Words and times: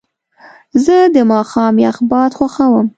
زه 0.83 0.97
د 1.15 1.17
ماښام 1.31 1.75
یخ 1.85 1.97
باد 2.11 2.31
خوښوم. 2.37 2.87